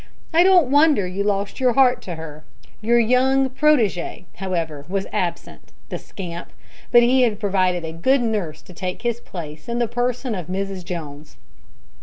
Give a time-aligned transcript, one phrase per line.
[0.33, 2.43] I don't wonder you lost your heart to her.
[2.81, 6.51] Your young protege, however, was absent the scamp!
[6.91, 10.47] but he had provided a good nurse to take his place in the person of
[10.47, 11.37] Mrs Jones."